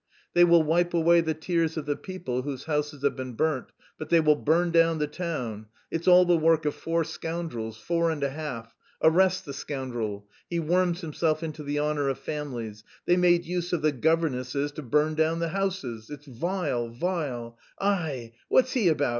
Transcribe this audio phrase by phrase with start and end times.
[0.33, 3.67] "They will wipe away the tears of the people whose houses have been burnt,
[3.99, 5.67] but they will burn down the town.
[5.91, 8.73] It's all the work of four scoundrels, four and a half!
[9.03, 10.27] Arrest the scoundrel!
[10.49, 12.83] He worms himself into the honour of families.
[13.05, 16.09] They made use of the governesses to burn down the houses.
[16.09, 17.59] It's vile, vile!
[17.79, 19.09] Aie, what's he about?"